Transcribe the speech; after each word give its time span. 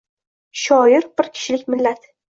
Shoir 0.61 1.05
bir 1.21 1.29
kishilik 1.37 1.71
millat. 1.75 2.09